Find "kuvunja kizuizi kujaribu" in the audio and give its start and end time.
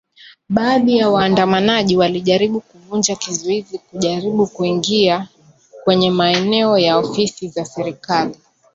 2.61-4.47